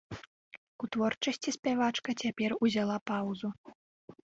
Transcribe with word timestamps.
У 0.87 0.89
творчасці 0.97 1.53
спявачка 1.57 2.17
цяпер 2.25 2.57
узяла 2.65 2.97
паўзу. 3.13 3.49